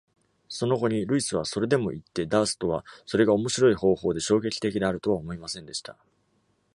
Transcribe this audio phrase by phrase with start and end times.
[0.49, 5.95] その後に、ルイスはそれでも言って、ダーストは、それが面白い方法で衝撃的であるとは思いませんでした。